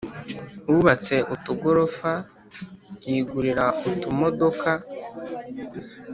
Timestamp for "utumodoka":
3.89-4.69